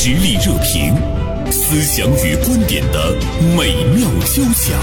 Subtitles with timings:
[0.00, 0.94] 实力热评，
[1.50, 3.12] 思想与观点的
[3.56, 4.78] 美妙交响。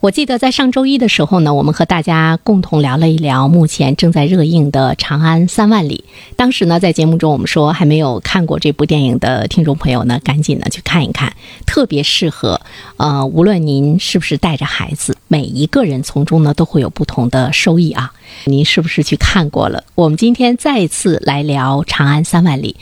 [0.00, 6.04] 我记得在上周一的时候呢，我们和大家共同聊了一聊目前正在热映的《长安三万里》。
[6.34, 11.32] 当时呢，在节目中我们说，还没有看过这部电影的听众朋友呢，赶紧呢去看一看，
[11.64, 12.60] 特别适合。
[12.96, 18.12] 呃，无论您是不是带着孩子，每一个人从中呢都会有不同的收益啊。
[18.44, 19.82] 您是不是去看过了？
[19.94, 22.76] 我们今天再次来聊《长安三万里》。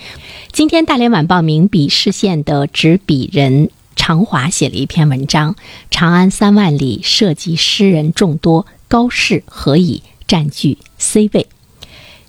[0.50, 3.70] 今天大连晚报名笔视线的执笔人。
[3.94, 5.54] 常华写了一篇文章，
[5.90, 11.46] 《长安三万里》涉及诗人众多，高适何以占据 C 位？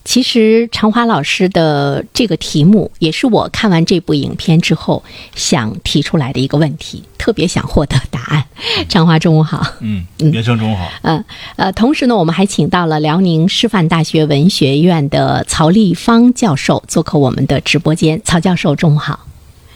[0.04, 5.04] 其实，常华老师的这个题目也是我看完这部影片之后
[5.36, 8.46] 想提出来的一个问题，特别想获得答案。
[8.90, 9.66] 常华，中午好。
[9.80, 10.90] 嗯，袁生中午好。
[11.04, 11.24] 嗯
[11.56, 18.20] 呃，同时呢，我们还请到了辽宁师范大学文学院的曹立芳教授做客我们的直播间。
[18.24, 19.28] 曹教授，中午好。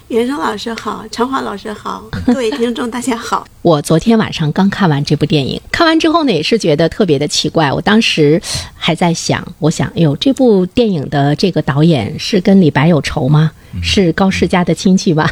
[0.10, 3.48] 袁生老师好，常华老师好， 各位听众大家好。
[3.64, 7.72] 我昨天晚上刚看完这部电影，看完之后呢，也是觉得特别的奇怪。
[7.72, 8.40] 我当时
[8.76, 13.52] 还在想，我想，哎呦，这部电影的这个导演是跟李白有仇吗？
[13.82, 15.28] 是高适家的亲戚吧？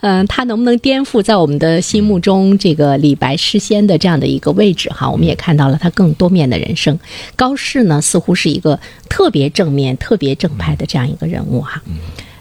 [0.00, 4.88] 嗯， 他能不能颠覆在我们的心目中这个李白诗仙的这样的一个位置？
[4.88, 6.98] 哈，我们也看到了他更多面的人生。
[7.36, 11.82] 高适呢，似乎是一个特别正面、特别正派的这样一个人物哈。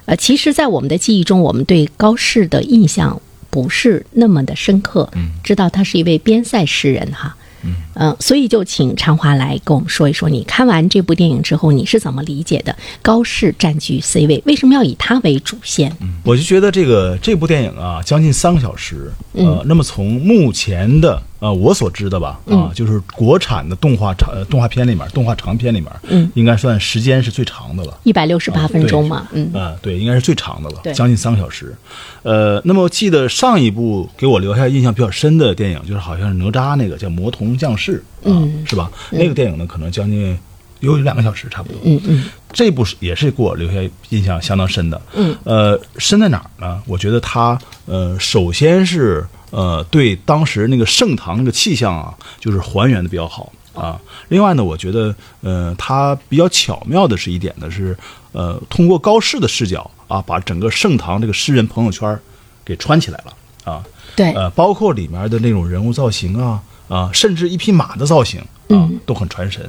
[0.05, 5.09] 呃，其实，在我们的记忆中，我们对高适的印象不是那么的深刻，
[5.43, 7.35] 知道他是一位边塞诗人哈。
[7.63, 7.75] 嗯，
[8.19, 12.75] 所以就请常华来跟我们说一说，你看完这部电影之后，你是怎么理解的？
[13.01, 15.95] 高适占据 C 位，为什么要以他为主线？
[16.23, 31.75] 我就觉得这个这部电影啊，将近三个小时，呃，那么从目前的呃我所知的吧，啊，就是国产的动画长动画片里面，动画长片里面，嗯，应该算时间是最长的了，一百六十八分钟嘛，嗯，啊，对，应该是最长的了，将近三个小时。
[32.23, 37.84] 呃，那么记得上一部给我留下印象比较深的电影，就是好像是哪吒那个叫《魔童降世》，
[38.23, 38.91] 嗯，是吧？
[39.11, 40.37] 那个电影呢，可能将近
[40.79, 41.79] 有两个小时差不多。
[41.83, 45.01] 嗯嗯，这部是也是给我留下印象相当深的。
[45.13, 46.81] 嗯，呃，深在哪儿呢？
[46.85, 53.99] 我觉得它呃，首先是呃，对当时那个盛唐那个气象啊，就是还原的比较好啊。
[54.27, 57.97] 另外呢，我觉得呃，它比较巧妙的是一点呢是
[58.33, 62.19] 呃，通过高适的视角啊，把整个盛唐这个诗人朋友圈
[62.65, 63.83] 给穿起来了啊。
[64.15, 66.61] 对，呃，包括里面的那种人物造型啊。
[66.87, 69.61] 啊，甚至一匹马的造型啊，都很传神。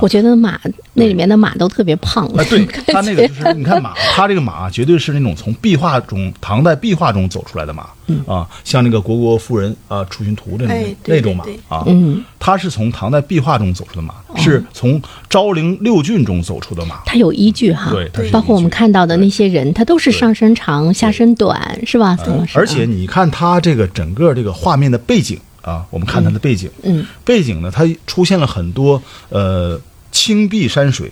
[0.00, 0.58] 我觉得马
[0.94, 2.26] 那里面的马都特别胖。
[2.28, 7.86] 啊，对，他那个就是你看马，他这个马绝对是那种从壁画中唐代壁画中走出来的马
[8.26, 17.00] 啊，像那个虢国夫人啊出巡图的那种那种马啊，嗯，它是从唐代壁画中走出的马，是从昭陵六骏中走出的马。
[17.06, 22.16] 它有依据哈，对，包括我们看到的那些人，他都是上身长下身短，是吧？
[22.54, 25.38] 而且你看它这个整个这个画面的背景。
[25.62, 29.80] 啊，我们看它的背景，嗯，背景呢，它出现了很多呃
[30.10, 31.10] 青碧山水，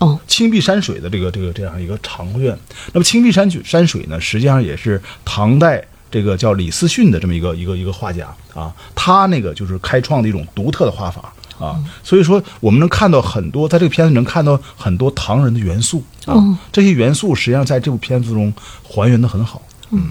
[0.00, 2.58] 哦，青碧山水的这个这个这样一个长卷。
[2.92, 11.78] 那么青碧山水山水呢，实际上也是唐代这个叫李思训的这么一个一个一个画家啊，他那个就是开创的一种独特的画法啊。
[12.02, 16.34] 所以说，我们能看到很多，在这个片子能看到很多唐人的元素啊，
[16.72, 20.10] 这些元素实际上在这部片子中还原的很好，嗯。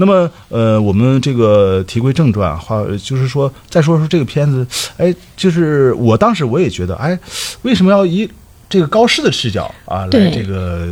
[0.00, 4.64] 那么，呃，我们这个题归正传，话就是说，再说说这个片子，
[4.96, 7.18] 哎，就是我当时我也觉得，哎，
[7.62, 8.30] 为什么要以
[8.70, 10.86] 这个高适的视角啊，来这个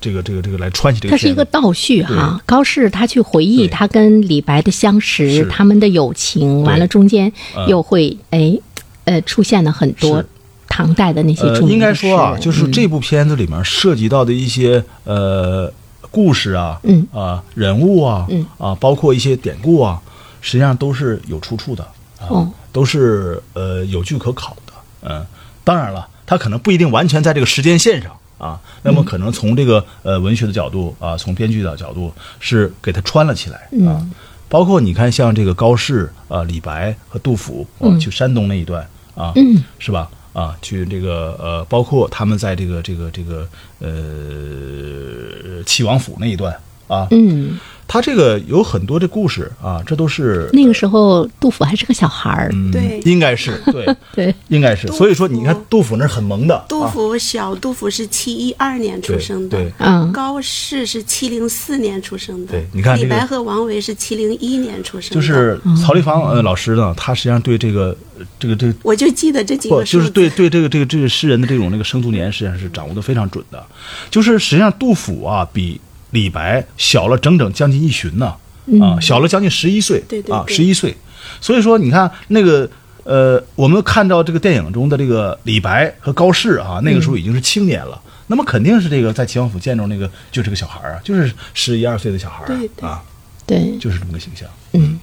[0.00, 1.12] 这个这个这个来穿起这个？
[1.12, 7.32] 它是一个倒叙哈，高适他去回忆他跟李白的相识，他们的友情，完了中间
[7.68, 8.58] 又会哎，
[9.04, 10.24] 呃，出现了很多
[10.68, 15.72] 唐代的那些著名应该说啊，就是这部片子里面涉及到的一些呃。
[16.10, 17.06] 故事啊，嗯。
[17.12, 18.44] 啊，人物啊，嗯。
[18.58, 20.00] 啊，包括一些典故啊，
[20.40, 21.82] 实际上都是有出处的
[22.20, 24.72] 啊，都是呃有据可考的。
[25.02, 25.24] 嗯，
[25.64, 34.06] 当然了，它可能不一定完全在这个时间线上啊，那么可能从这个呃文学的角度啊，从编剧的角度是给它穿了起来啊。
[34.48, 38.84] 包括你看，像这个高适啊、李白和杜甫啊，去山东那一段
[39.14, 40.10] 啊，嗯，是吧？
[40.32, 43.48] 啊，去这个呃，包括他们在这个这个这个
[43.78, 46.54] 呃齐王府那一段
[46.86, 47.58] 啊，嗯，
[47.92, 53.00] 他这个有很多的故事啊，这都是那个时候杜甫还是个小孩儿，嗯对。
[53.04, 54.86] 应该是 对，对，应该是。
[54.88, 59.72] 所以说，你看杜甫那是很萌的，杜啊甫小杜甫是七一二年出生的，对对。
[59.78, 60.12] 嗯。
[60.12, 73.64] 高适是七零四年出生的，对你看这个李白和王维是七零一年出生的，就是曹丽芳呃老师呢，他实际上对这个呃这个这个我就记得这几个就是对对这个这个这个诗人的这种那个生卒年，实际上是掌握的非常准的。
[74.10, 78.34] 就是实际上杜甫啊，比李白小了整整将近一旬呢，
[78.80, 80.96] 啊，小了将近十一岁，啊，对对对十一岁。
[81.40, 82.68] 所以说，你看那个
[83.04, 88.00] 呃，我们看到这个电影中的这个李白和高适啊，那个时候已经是青年了。
[88.26, 92.44] 那么肯定是这个在齐王府见着那个就是个小孩儿啊，就是十一二岁的小孩
[92.80, 93.02] 啊，
[93.46, 94.48] 对，就是这么个形象。
[94.72, 95.00] 嗯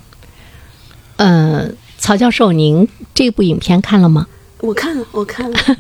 [1.18, 4.28] 呃，曹教授，您这部影片看了吗？
[4.60, 5.60] 我看了，我看了，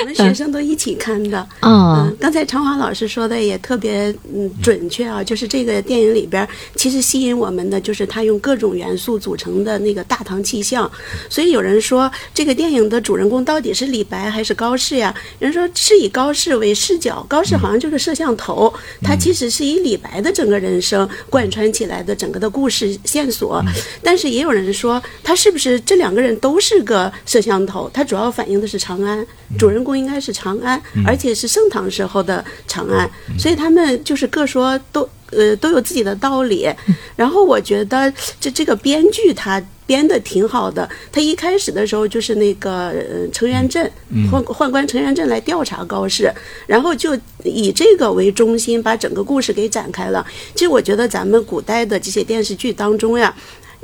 [0.00, 1.40] 我们学生都一起看的。
[1.62, 10.90] 哦嗯，刚才常华老师说的也特别嗯准确啊，就是这个电影里边儿其实吸引我们的就是他用各种元素组成的那个大唐气象。
[11.28, 15.12] 所以有人说这个电影的主人公到底是李白还是高适呀？
[15.40, 18.72] 人说是以高适为视角，高适好像就是摄像头，
[19.02, 23.60] 他其实是以李白的整个人生贯穿起来的整个的故事线索。
[24.02, 27.90] 但是也有人说他是不是这两个人都是个摄像头？
[27.96, 29.26] 它主要反映的是长安，
[29.58, 36.68] 主人公应该是长安，而且是盛唐时候的长安，所以他们就是各说都呃都有自己的道理。
[37.16, 39.62] 然后我觉得这这个编剧他。
[39.86, 43.88] 编的挺好的，他一开始的时候就是那个呃程元振
[44.32, 46.28] 宦宦官程元振来调查高适，
[46.66, 50.26] 然后就以这个为中心把整个故事给展开了。
[50.56, 53.32] 其实我觉得咱们古代的这些电视剧当中呀，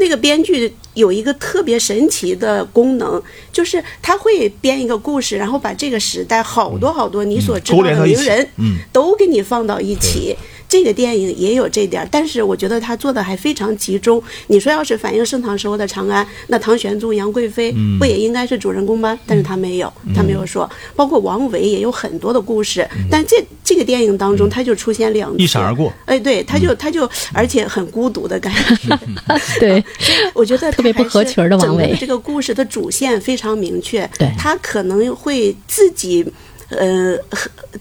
[0.03, 3.23] 那个编剧有一个特别神奇的功能，
[3.53, 10.37] 就是他会编一个故事，然后把这个时代好多好多你所知道的名人，嗯都给你放到一起。
[10.73, 14.23] 这个电影也有这点儿，但是我觉得他做的还非常集中。
[14.47, 19.19] 你说要是反映盛唐时候的长安，那唐玄宗杨贵妃嗯不也应该是主人公吗？
[19.27, 20.67] 但是他没有，他没有说。
[20.97, 25.93] 包括王维也有很多的故事，但这这个电影当中他就出现两次，嗯一闪而过。
[26.07, 28.99] 哎，对，他就他就而且很孤独的感觉。
[29.61, 29.85] 对，
[30.33, 36.25] 我觉得特别不合群儿的王维这个故事的主线非常明确，对他可能会自己。
[36.79, 37.19] 呃，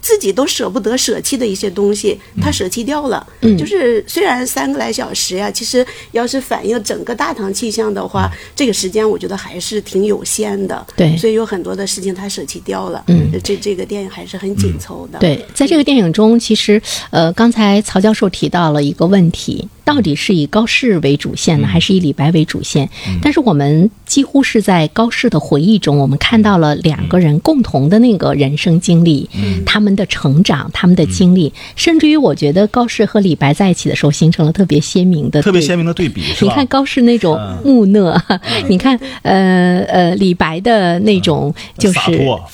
[0.00, 3.26] 自己都舍不得舍弃的一些东西，他舍弃掉了。
[3.40, 10.86] 嗯就是虽然三个来小时呀，其实要是反映整个大唐气象的话，这个时间我觉得还是挺有限的。
[10.96, 13.04] 对所以有很多的事情他舍弃掉了。
[13.08, 15.18] 嗯，这这个电影还是很紧凑的。
[15.18, 16.80] 对，在这个电影中，其实
[17.10, 22.88] 呃，刚才曹教授提到了一个问题，到底是以高适为主线呢，还是以李白为主线？
[23.20, 29.28] 但是我们几乎是在高适的回忆中，我们看到了两个人共同的那个人生经历，
[29.66, 37.72] 他们的成长，他们的经历，甚至于我觉得高适和李白在一起的时候，形成了特别鲜明的对特别鲜明的对比，你看高适那种嗯。
[37.72, 38.20] 木讷，
[38.68, 41.98] 你看呃呃李白的那种就是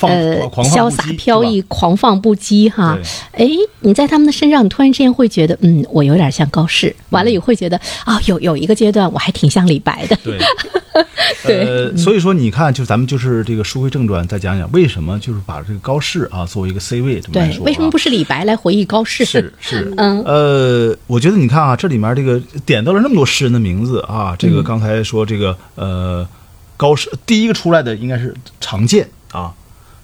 [0.00, 2.96] 呃狂潇洒飘逸、狂放不羁哈。
[3.32, 3.48] 哎，
[3.80, 6.94] 你在他们的身上，你突然之间会觉得，嗯，我有点像高适。
[7.18, 10.16] 完了也会觉得啊、有有一个阶段我还挺像李白的。
[10.22, 10.38] 对，
[11.44, 19.24] 对呃，所以说你看，就咱们就是这个书归正传，再讲讲为什么就是把这个高适啊作为一个 C 位这么来对，说、啊，为什么不是李白来回忆高适？
[19.24, 26.26] 是是， 嗯呃，我觉得你看啊，这里面这个点到了那么多诗人的名字啊，这嗯个刚才说这个呃
[26.76, 29.52] 高适第一个出来的应该是常见啊，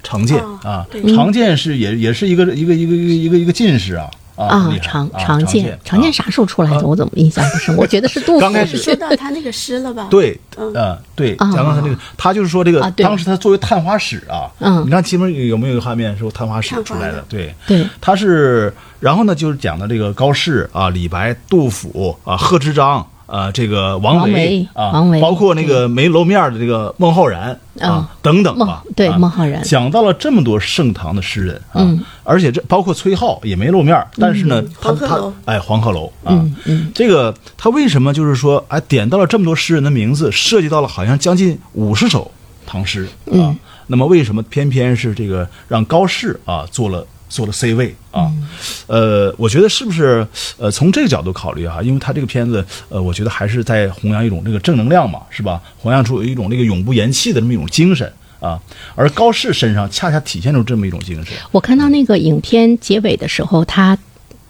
[0.02, 6.76] 常见哦啊对，常见是也也是一个一个一个一个一个一个进士啊啊啊厉，害常见，常见啊啥时候出来的？
[6.76, 7.76] 啊我怎么印象不深？
[7.76, 8.40] 我觉得是杜甫。
[8.40, 10.08] 刚开始说到他那个诗了吧？
[10.10, 17.24] 对，嗯呃，对，啊讲刚才那个，他就是说这个当时他作为探花使啊，嗯你看前面有没有一个画面是探花使出来的的？
[17.29, 27.90] 对，对他是，然后呢，就是讲的这个高适啊、李白、杜甫啊、贺知章啊、这个王王维啊，王维包括那个没露面的这个孟浩然嗯。
[27.90, 29.62] 啊等等吧，对啊孟浩然。
[29.62, 35.32] 讲到了这么多盛唐的诗人啊嗯，而且这包括崔颢也没露面，但是呢，他他黄鹤楼。
[35.44, 36.32] 哎黄鹤楼啊。
[36.32, 36.93] 嗯，嗯。
[36.94, 42.31] 这个他为什么就是说，哎，点到了这么多诗人的名字，涉及到了好像将近五十首
[42.66, 43.32] 唐诗啊。
[43.32, 43.58] 嗯。
[43.86, 48.31] 那么为什么偏偏是这个让高适啊做了做了 C 位啊？
[48.31, 48.46] 嗯
[48.86, 50.24] 呃，我觉得是不是
[50.56, 51.82] 呃从这个角度考虑啊？
[51.82, 55.60] 因为他这个片子呃，我觉得还是在弘扬一种这个正能量嘛，是吧？
[55.76, 58.60] 弘扬出一种这个永不言弃的这么一种精神啊。
[58.94, 61.34] 而高适身上恰恰体现出这么一种精神。
[61.50, 63.98] 我看到那个影片结尾的时候，他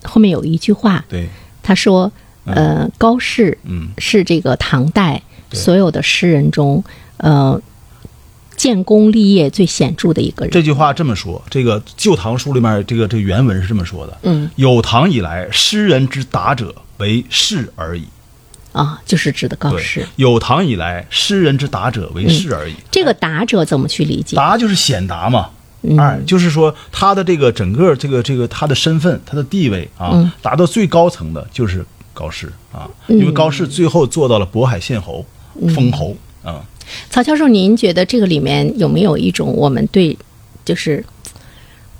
[0.03, 1.27] 后面有一句话，对，
[1.63, 2.13] 他说
[2.45, 5.23] ：“呃，高适嗯是这个唐代
[5.53, 6.85] 所有的诗人中，
[7.17, 7.59] 呃，
[8.65, 10.51] 建功立业最显著的一个人。
[10.51, 18.05] 这句话这么说，这个《旧唐书》里面这个这个原文是这么说的：嗯，有唐以来，诗人之达者，为士而已。
[18.73, 22.73] 啊，就是指的告对示。，有唐以来，诗人之达者为士而已。
[22.91, 24.35] 这个达者怎么去理解？
[24.35, 25.51] 达就是显达嘛。
[25.83, 35.23] 嗯哎，就是说他的这个整个这个这个他的身份、他的地位啊，嗯达到最高层的就是高适啊，因为高适最后做到了渤海县侯、
[35.61, 36.65] 嗯封侯啊。
[37.11, 40.17] 曹教授，您觉得这个里面有没有一种我们对
[40.65, 41.05] 就是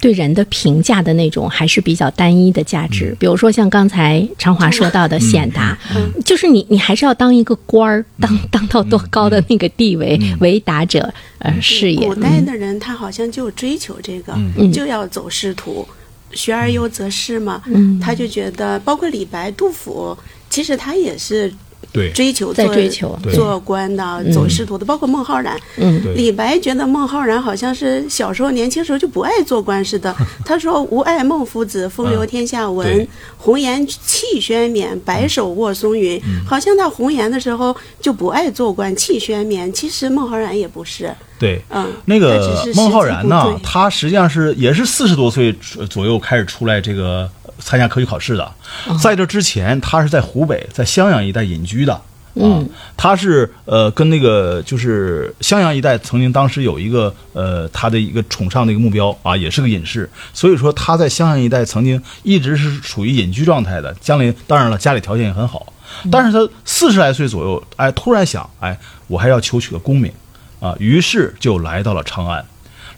[0.01, 3.11] 对人的评价的那种还是比较单一的价值？
[3.13, 3.17] 嗯。
[3.21, 6.23] 比如说像刚才常华说到的显达，嗯。
[6.25, 10.37] 就是你你还是要当一个官儿，当当到多高的那个地位，嗯。
[10.41, 12.07] 为达者呃事业。
[12.07, 12.15] 古。
[12.17, 14.71] 代的人他好像就追求这个，嗯。
[14.71, 15.87] 就要走仕途，
[16.33, 17.63] 学而优则仕嘛。
[17.67, 17.99] 嗯。
[17.99, 20.15] 他就觉得，包括李白、杜甫，
[20.51, 21.51] 其实他也是
[21.93, 22.11] 对。
[22.11, 25.59] 追求做追求做官的、走仕途的，包括孟浩然。
[25.77, 26.03] 嗯。
[26.03, 26.15] 对。
[26.15, 30.15] 李白觉得孟浩然好像是小时候年轻时候就不爱做官似的。
[30.45, 39.73] 他说：“吾爱孟夫子，风流天下闻，红颜弃轩冕，白首卧松云。”好像他红颜的时候就不爱做官，弃轩冕。
[39.73, 48.45] 其实孟浩然也不是，对，嗯，那个孟浩然呢，他实际上是也是四十多岁呃左右开始出来这个参加科举考试的。
[48.87, 51.95] 哦在这之前，他是在湖北，在襄阳一带隐居的。
[51.95, 52.03] 啊
[52.37, 63.95] 嗯，他是呃跟那个就是襄阳一带曾经当时有一个呃他的一个崇尚的一个目标啊，也是个隐士，所以说他在襄阳一带曾经一直是处于隐居状态的。
[64.01, 65.73] 将来当然了，家里条件也很好，
[66.11, 70.11] 但是他四十来岁左右，哎，突然想，哎，我还要求取个功名
[70.59, 72.45] 啊，于是就来到了长安。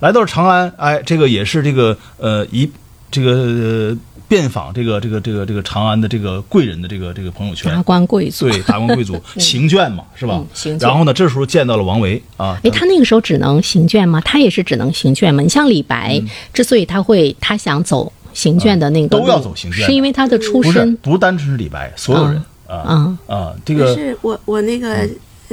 [0.01, 2.71] 来到了长安，哎，这个也是这个呃一
[3.11, 8.49] 这个、呃遍访这个这个这个这个长安的这个贵人的这个这个朋友圈达，官贵族。
[8.49, 10.47] 对达官贵族 行卷嘛，是吧嗯？
[10.53, 14.21] 行卷然后呢，这时候见到了王维啊，哎，他那个时候只能行卷吗？
[14.23, 15.43] 他也是只能行卷吗？
[15.43, 16.21] 你像李白，
[16.53, 20.97] 之所以他会他想走行卷的那个嗯都要走行卷是因为他的出不是身。
[20.97, 25.09] 不单纯是李白，所有人啊嗯啊，这可个是我我那个。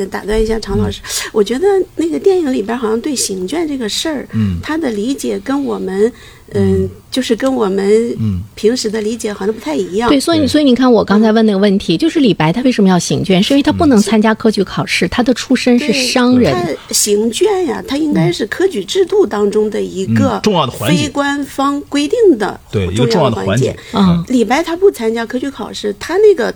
[0.10, 1.00] 打断一下，常老师，
[1.32, 6.12] 我觉得那个电影里边好像对行卷这个事儿，嗯他的理解跟我们，
[6.54, 10.10] 嗯，就是跟我们嗯平时的理解好像不太一样。
[10.10, 13.42] 对，所以所以你看，我刚才问那个问题，就是李白他为什么要行卷？
[13.42, 16.54] 是因为他不嗯能参加科举考试，他的出身是商人。
[16.54, 23.76] 他行卷呀，他应该是科举制度当中的一个嗯重要的环节非官方规定的对一个重要的环环节。
[23.94, 26.54] 嗯李白他不参加科举考试，他那个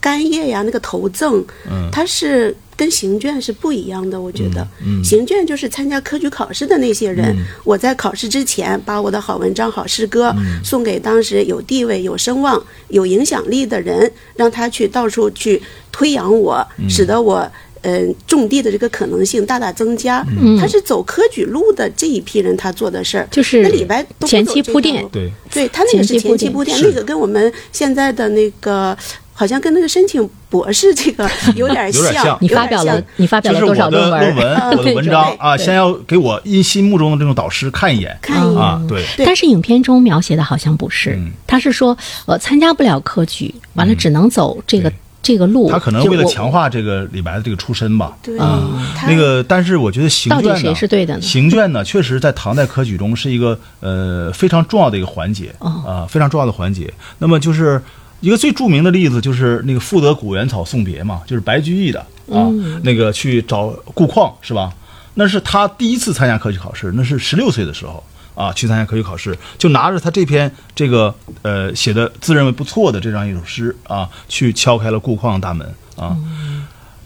[0.00, 4.18] 干叶呀，那个头赠，嗯他是跟行卷是不一样的。
[4.20, 15.60] 我觉得，嗯行卷就是参加科举考试的那些人，我在考试之前把我的好文章、好诗歌、嗯送给当时有地位、有声望、有影响力的人，让他去到处去
[15.92, 17.50] 推扬我，嗯使得我。
[17.82, 20.24] 嗯，种地的这个可能性大大增加。
[20.40, 20.58] 嗯。
[20.58, 25.06] 他是走科举路的这一批人，他做的事儿，就是那李白都前期铺垫。
[25.10, 25.68] 对对。
[25.68, 26.78] 他那个是前期铺垫。
[26.82, 28.96] 那个跟我们现在的那个
[29.32, 34.36] 好像跟那个申请博士这个 有点有点像你发表了，你发表了多少的论文？
[34.36, 38.14] 文，我的文章啊，先要给我因心目中的这种导师看一眼。
[38.20, 38.58] 看一眼。
[38.60, 41.30] 啊，对，但是影片中描写的好像不是，嗯。
[41.46, 41.96] 他是说
[42.26, 44.96] 呃参加不了科举，完了只能走这个对
[45.30, 45.70] 这个路。
[45.70, 48.68] 他可能为了强化这个李白的这个出身吧，对啊，
[49.06, 56.92] 那个，但是我觉得行到底卷呢，谁是对的呢行卷呢，确实在唐代科举中是一个呃非常重要的一个环节哦啊，非常重要的环节。
[57.18, 57.80] 那么就是
[58.20, 64.72] 一个最著名的例子，就是那个赋得古原草送别嘛，就是白居易的啊，嗯那个去找顾况是吧？
[65.14, 68.02] 那是他第一次参加科举考试，那是十六岁的时候。
[68.40, 76.16] 啊，去参加科举考试，就拿着他这篇这个呃写的自认为不错的这样一首诗啊，去敲开了顾况的大门啊。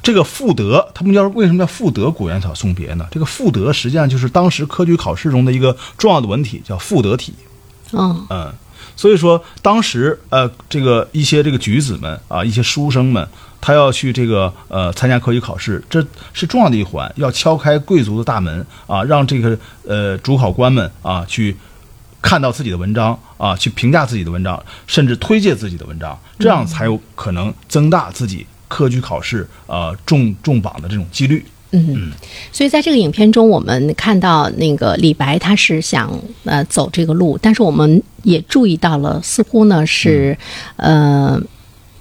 [0.01, 3.09] 这个赋得，他们叫为什么叫赋得古原草送别呢？
[3.11, 7.35] 这个赋得实际上就是当时科举考试中的一个重要的文体，叫赋得体。
[7.93, 8.53] 嗯嗯，
[8.95, 13.27] 所以说当时呃，这个一些这个举子们啊，一些书生们，
[13.65, 21.57] 他要去这个呃参加科举考试，这是重要的一环，要敲开贵族的大门啊，让这个呃主考官们啊去
[22.21, 31.43] 看到自己的文章啊，去评价自己的文章，甚至推荐自己的文章，这样才有可能增大自己科举考试呃中中榜的这种几率。
[31.71, 32.13] 嗯，
[32.53, 36.13] 所以在这个影片中，我们看到那个李白他是想
[36.45, 40.37] 呃走这个路，但是我们也注意到了，似乎呢是
[40.77, 41.41] 呃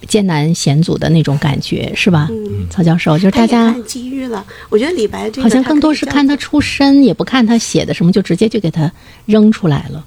[0.07, 2.27] 艰难险阻的那种感觉，是吧？
[2.31, 4.45] 嗯曹教授，就是大家看机遇了。
[4.69, 8.91] 我觉得李白这个好像更多是看他出身，也不看他写的什么，就直接就给他
[9.25, 10.03] 扔出来了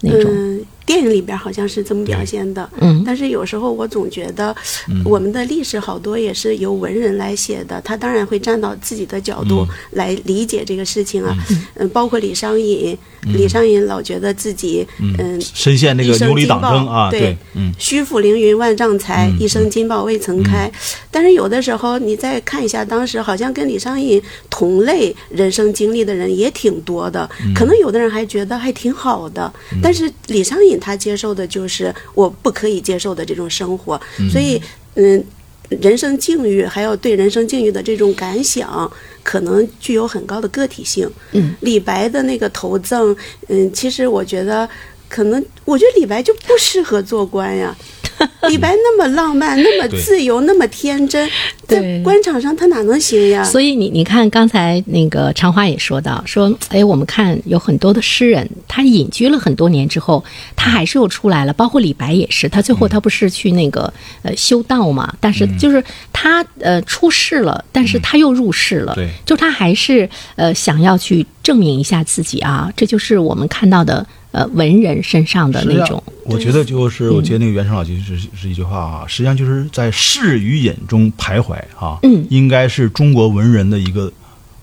[0.00, 0.30] 那种。
[0.32, 3.04] 嗯，电影里边好像是这么表现的，嗯。
[3.04, 4.56] 但是有时候我总觉得，
[5.04, 11.36] 我们的历史好多也是由文人来写的，他当然会站到自己的角度来理解这个事情啊，
[11.74, 12.96] 嗯，包括李商隐，
[13.34, 17.20] 李商隐老觉得自己，嗯，深陷那个牛李党争啊，对。
[17.20, 20.72] 对，嗯，虚浮凌云万丈才，一生金豹未曾开。
[21.18, 29.52] 但是有的时候，你再看一下，当时好像跟李商隐同类人生经历的人也挺多的，可能有的人还觉得还挺好的。
[29.82, 34.62] 但是李商隐他接受的就是我不可以接受的这种生活，所以
[34.94, 35.24] 嗯。
[35.70, 38.90] 人生境遇，还有对人生境遇的这种感想，
[39.22, 41.06] 可能具有很高的个体性。
[41.32, 43.14] 嗯，李白的那个投赠，
[43.48, 44.66] 嗯，其实我觉得，
[45.10, 47.76] 可能我觉得李白就不适合做官呀。
[48.48, 51.28] 李白那么浪漫，那么自由，那么天真，
[51.66, 53.44] 在对官场上他哪能行呀？
[53.44, 60.24] 所以你你看，刚才那个长花也说到，说哎，我们看有很多的诗人，他隐居了很多年之后，
[60.56, 65.12] 他还是又出来了，包括李白也是，他最后他不是去那个呃修道嘛？
[65.20, 65.82] 但是就是
[66.12, 82.26] 他呃出世了，但是他又入世了，对就他还是呃想要去证明一下自己啊，这就是我们看到的呃文人身上的那种，我觉得就是，我觉得那个袁成老师是是是一句话啊，实际上就是在仕与眼中徘徊啊，嗯。
[82.30, 84.12] 应该是中国文人的一个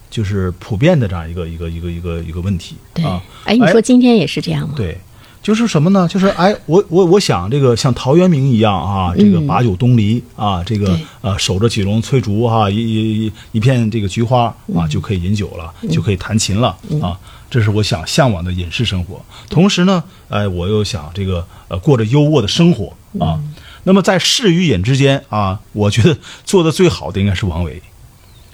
[0.09, 3.03] 就是普遍的这样一个一个一个一个一个问题对。
[3.03, 4.75] 啊。，哎，你说今天也是这样吗？
[4.77, 4.97] 对，
[5.45, 6.07] 就是什么呢？
[6.07, 17.15] 就是哎，我我我想这个像陶渊明一样啊，这个嗯把酒东篱啊，这个对呃守着几笼翠竹哈、一一一一片这个菊花嗯啊，就可以饮酒了，就可以弹琴了啊。
[17.47, 19.23] 这是我想向往的隐士生活。
[19.47, 22.87] 同时呢，哎，我又想这个呃过着优渥的生活
[23.19, 23.37] 啊。
[23.37, 23.53] 嗯
[23.87, 27.79] 那么在仕与隐之间啊，我觉得做的最好的应该是王维。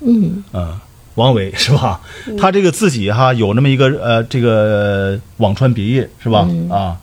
[0.01, 0.77] 嗯嗯，
[1.15, 1.99] 王维 是吧？
[2.39, 6.47] 他这个自己哈有那么一个呃，这个呃辋川别业是吧？
[6.69, 6.97] 啊，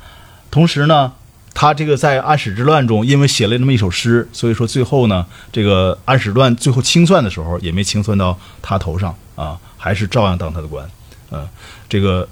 [0.51, 1.13] 同时呢，
[1.53, 10.89] 他这个在安史之乱中，因为写了那么一首诗，所以说最后呢，这个安史乱最后清算的时候，也没清算到他头上啊，还是照样当他的官。
[11.31, 11.47] 嗯、
[11.89, 12.27] 这个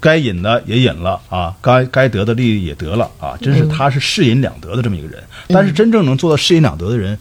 [0.00, 5.22] 该隐的也隐了啊，该该得的利益也得了啊，真是他是世隐两得的这么一个人。
[5.48, 7.18] 但是真正能做到世隐两得的人，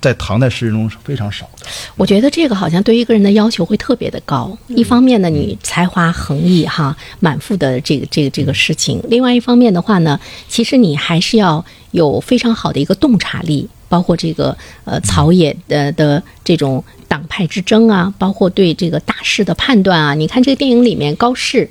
[0.00, 1.66] 在唐代诗人中是非常少的。
[1.96, 4.56] 我觉得这个好像对一个人的要求会特别的高。
[4.68, 20.14] 一方面呢，你才华横溢哈，满腹的这个这个这个事情；另外一方面的话呢，其实你还是要有非常好的一个洞察力，包括这个呃朝野的的这种党派之争啊，包括对这个大事的判断啊。
[20.14, 21.68] 你看这个电影里面高适，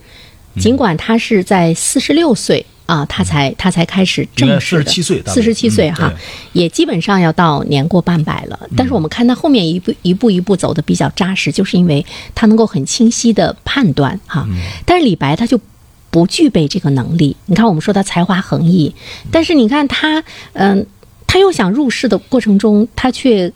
[0.60, 2.66] 尽管他是在四十六岁。
[2.90, 6.14] 啊，他才他才开始正式的47岁大概四十七岁嗯哈，
[6.54, 8.60] 也基本上要到年过半百了。
[8.76, 14.48] 但是我们看他后面一步一步一步走的比较扎实，就是因为他能够很清晰的判断哈。
[14.86, 15.62] 但是李白他就
[16.10, 17.38] 不具备这个能力。
[17.46, 18.92] 你看，我们说他才华横溢，
[19.30, 20.24] 但是你看他，
[20.54, 20.84] 嗯、
[21.28, 23.54] 他又想入世的过程中，他却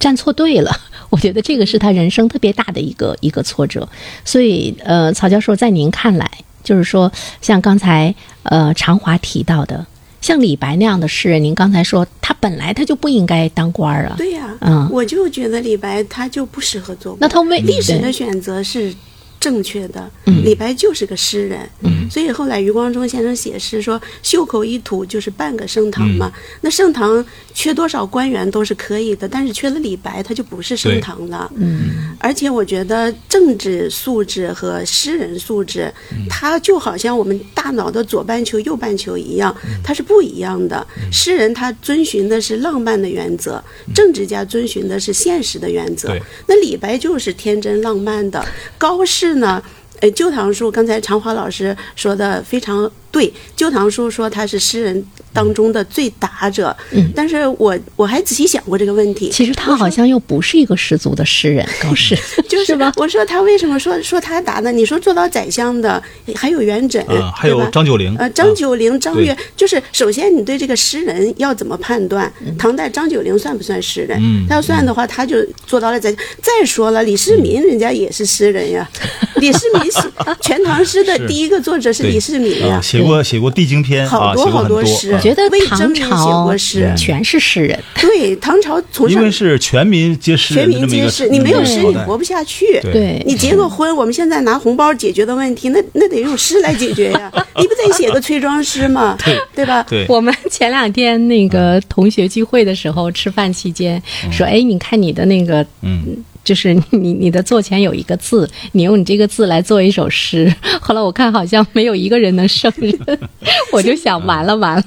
[0.00, 0.76] 站错队了。
[1.10, 3.88] 我觉得这个是他人生特别大的一个一个挫折。
[4.24, 6.28] 所以，呃，曹教授，在您看来，
[6.62, 9.86] 就是说，像刚才呃常华提到的，
[10.20, 14.14] 像李白那样的诗人，您刚才说他本来他就不应该当官儿啊。
[14.18, 17.18] 对呀、嗯我就觉得李白他就不适合做官。
[17.20, 18.92] 那他为历史的选择是
[19.40, 20.10] 正确的。
[20.26, 21.68] 嗯李白就是个诗人，
[22.10, 26.32] 所以后来余光中先生写诗说“袖口一吐就是半个盛唐”嘛。
[26.34, 31.50] 嗯那盛唐缺多少官员都是可以的，但是缺了李白，他就不是盛唐了。
[31.56, 35.92] 嗯，而且我觉得政治素质和诗人素质，
[36.30, 40.86] 它就好像我们大脑的左半球、右半球一样，他是不一样的。
[41.12, 43.62] 诗人他遵循的是浪漫的原则，
[43.94, 46.22] 政治家遵循的是现实的原则对。
[46.46, 48.44] 那李白就是天真浪漫的，
[48.78, 49.62] 高适是呢？
[50.00, 55.04] 呃，《旧唐书》刚才长华老师说的非常对，《旧唐书》说他是诗人
[55.38, 56.76] 当中的最达者。
[56.90, 59.30] 嗯，但是我我还仔细想过这个问题。
[59.30, 62.16] 其实他好像又不是一个十足的诗人， 高适，
[62.48, 62.92] 就是吧？
[62.96, 64.72] 我说他为什么说说他打呢？
[64.72, 66.02] 你说做到宰相的
[66.34, 72.30] 还有元稹，啊，还有张九龄，呃，张九龄、张悦，就是首先你对这个诗人要怎么判断？
[72.58, 74.18] 唐代张九龄算不算诗人？
[74.20, 76.18] 嗯他要算的话，他就做到了宰相。
[76.42, 78.88] 再说了，李世民人家也是诗人呀，
[79.36, 80.00] 李世民是
[80.40, 82.82] 全唐诗的第一个作者是李世民呀啊，。
[82.82, 84.48] 写过写过《地经篇》啊，好多。
[84.48, 92.80] 好多诗觉得魏唐征写朝过诗全是诗人， 对，唐朝从上因为是全民皆诗全民皆诗，你没有诗你活不下去。
[92.82, 97.30] 对对你结个婚，我们现在拿红包解决的问题，那那得用诗来解决呀！
[97.56, 99.16] 你不得写个崔庄诗吗？
[99.54, 99.82] 对吧？
[99.88, 106.16] 对我们前两天那个同学聚会的时候，吃饭期间说：“哎，你看你的那个嗯
[106.48, 110.50] 就是你你的座前有一个字，你用你这个字来做一首诗。
[110.80, 113.18] 后来我看好像没有一个人能胜任，
[113.70, 114.84] 我就想完了完了，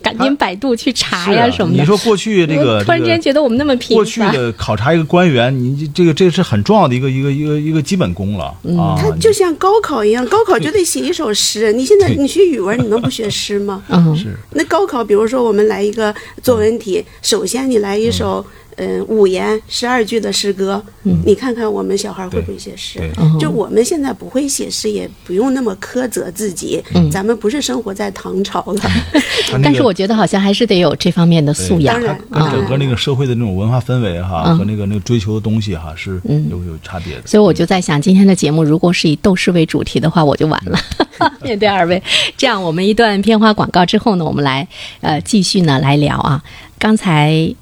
[0.00, 1.80] 赶紧百度去查呀啊什么的。
[1.82, 8.44] 你说过去这个我突然之间觉得我们那么频过去，的考察一个官员，你这个这是很重要的一个一个一个一个基本功了
[8.78, 8.96] 啊。
[8.98, 11.74] 它就像高考一样，高考就得写一首诗。
[11.74, 13.82] 你现在你学语文，你能不学诗吗？
[13.90, 18.38] 嗯，是那高考，比如说我们来一个作文题，首先你来一首。
[18.38, 18.61] 嗯，
[19.08, 20.82] 五言十二句的诗歌，
[21.24, 23.40] 你看看我们小孩会不会写诗对？
[23.40, 26.82] 就我们现在不会写诗，也不用那么苛责自己。
[26.94, 32.50] 嗯咱们不是生活在唐朝了，他那个但是我觉得好像还是得有这方面的素养当然跟啊。
[32.50, 37.26] 整个那个社会的那种文化氛围哈，嗯和那个那个追求的东西哈，是有有差别的。
[37.26, 40.78] 所以我就在想，今天的节目如果是以斗士为主题的话，我就完了。
[41.42, 42.02] 面对二位，
[42.36, 44.66] 这样我们一段片花广告之后呢，我们来
[45.02, 46.42] 呃继续呢来聊啊。
[46.78, 47.54] 刚才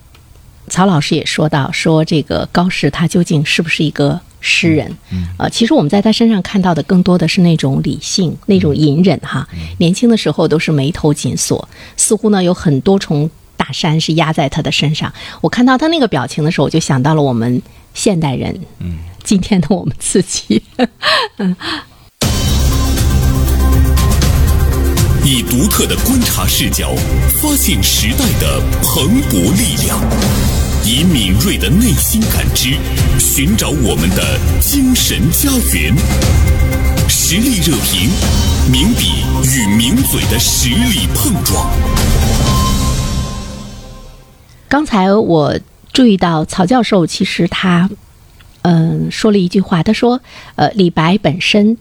[0.71, 4.97] 曹老师也说到，说这个高适他究竟是不是一个诗人？
[5.37, 9.47] 呃，其实我们在他身上看到的更多的是那种理性、那种隐忍哈。
[9.79, 15.13] 年轻的时候都是眉头紧锁，似乎呢有很多重大山是压在他的身上。
[15.41, 17.61] 我看到他那个表情的时候，我就想到了我们
[17.93, 20.63] 现代人，嗯，今天的我们自己。
[25.23, 26.93] 以独特的观察视角，
[27.41, 30.01] 发现时代的蓬勃力量；
[30.85, 32.77] 以敏锐的内心感知，
[33.19, 35.95] 寻找我们的精神家园。
[37.09, 38.09] 实力热评，
[38.73, 41.71] 名笔与名嘴的实力碰撞。
[44.69, 45.59] 刚才我
[45.93, 47.89] 注意到曹教授，其实他
[48.63, 50.21] 嗯、说了一句话，他说
[50.57, 51.77] 呃李白本身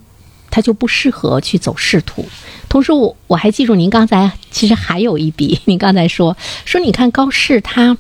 [0.50, 2.26] 他就不适合去走仕途。
[2.68, 6.36] 同时我我还记住您刚才其实还有一笔，您刚才说
[6.66, 7.98] 说你看高适他。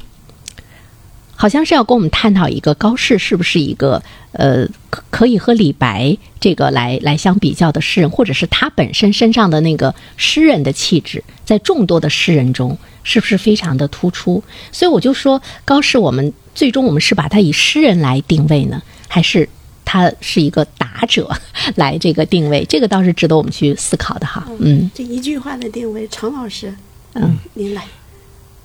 [1.41, 14.43] 好像是要跟我们探讨一个高适是不是一个呃可可以和李白这个来来相比较的诗人，或者是他本身身上的那个诗人的气质，在众多的诗人中是不是非常的突出？
[14.73, 19.47] 所以我就说高适，我们最终我们是把他以诗人来定位呢，还是
[19.85, 21.31] 他是一个达者
[21.75, 22.65] 来这个定位？
[22.67, 24.45] 这个倒是值得我们去思考的哈。
[24.59, 26.75] 嗯这一句话的定位，常老师，
[27.13, 27.85] 嗯，您来。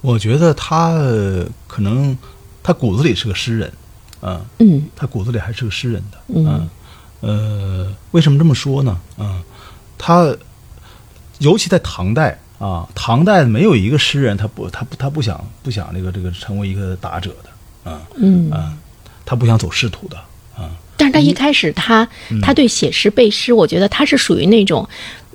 [0.00, 2.18] 我觉得他呃可能
[2.64, 3.72] 他骨子里是个诗人，
[4.20, 6.68] 啊，嗯他骨子里还是个诗人的，嗯
[7.20, 8.98] 呃，为什么这么说呢？
[9.18, 9.40] 嗯，
[9.96, 10.34] 他
[11.38, 18.50] 尤其在唐代啊，唐代没有一个诗人他不他不他不想不想这个这个成为一个打者的，啊嗯。
[18.50, 18.76] 啊，
[19.26, 20.16] 他不想走仕途的，
[20.56, 20.70] 啊。
[20.96, 22.08] 但是他一开始他
[22.40, 24.88] 他对写诗背诗，我觉得他是属于那种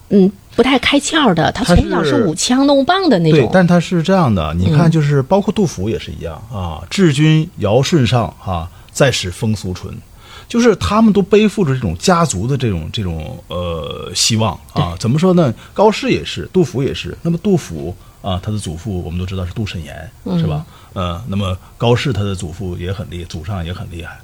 [0.10, 3.50] 嗯不太开窍的，他他从小是是舞枪弄棒的那种对，种。
[3.54, 9.98] 但他是这样的，你看，就是包括杜甫也是一样啊，“治君尧舜上，啊，再使风俗淳”，
[10.50, 14.98] 就是他们都背负着这种家族的这种这种呃希望啊。
[15.00, 15.54] 怎么说呢？
[15.74, 17.18] 高适也是，杜甫也是。
[17.22, 20.66] 那么杜甫啊，他的祖父我们都知道是杜审言，是吧？
[20.92, 24.20] 呃，那么高适他的祖父也很厉，祖上也很厉害。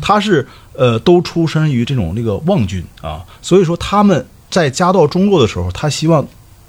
[0.00, 6.26] 他是呃都出身于这种那个望郡啊，所以说他们在家道中落的时候，他希望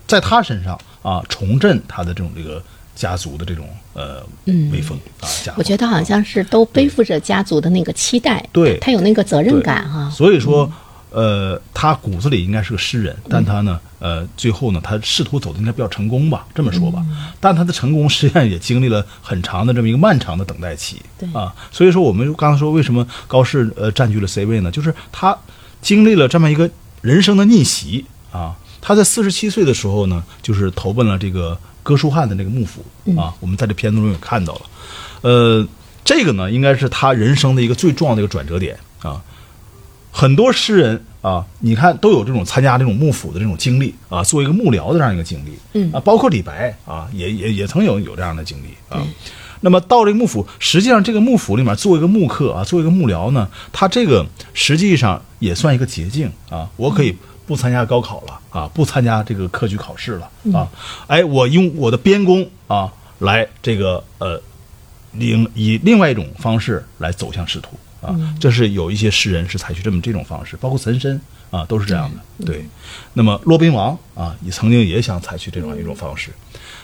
[0.08, 2.62] 在他身上啊重振他的这种这个
[2.96, 4.24] 家族的这种呃
[4.72, 5.28] 威风啊。
[5.58, 10.10] 我觉得好像是都背负着家族的那个期待，对他有那个责任感哈。
[10.10, 10.72] 所以说，
[11.10, 17.04] 呃，他骨子里应该是个诗人，但他呢，呃，最后呢，他仕途走的应该比较成功吧，这么说吧。
[17.40, 21.02] 但他的成功实际上也经历了很长的这么一个漫长的等待期。
[21.18, 24.70] 对啊，所以说我们刚才说为什么高适呃占据了 C 位呢？
[24.72, 25.38] 就是他
[25.82, 26.70] 经历了这么一个
[27.02, 28.56] 人生的逆袭啊。
[28.84, 32.84] 他在四十七岁的时候呢，就是投奔了这个哥舒翰的那个幕府
[33.16, 33.32] 啊。
[33.40, 34.62] 我们在这片子中也看到了，
[35.22, 35.68] 呃，
[36.04, 39.22] 这个呢，应该是他人生的一个最重要的一个转折点啊。
[40.12, 49.02] 很多诗人啊，你看都有这种参加这种幕府的这种经历啊，做一个幕僚的这样一个经历，嗯啊，包括李白啊，也也也曾有有这样的经历啊。
[49.62, 60.68] 那么到这个幕府，实际上这个幕府里面做一个幕客啊，做一个幕僚呢，他这个实际上也算一个捷径啊，我可以不参加高考了啊，不参加这个科举考试了啊，
[61.08, 64.42] 哎，我用我的边功啊来这个呃
[65.14, 71.22] 另以另外一种方式来走向仕途啊，这是有一些诗人是采取这么这种方式，包括岑参
[71.52, 72.46] 啊都是这样的。
[72.46, 72.66] 对，
[73.14, 76.32] 那么骆宾王啊也曾经也想采取这种一种方式，